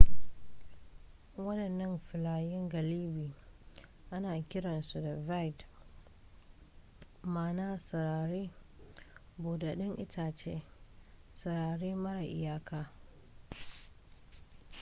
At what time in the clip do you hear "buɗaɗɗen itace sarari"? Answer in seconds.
9.37-11.95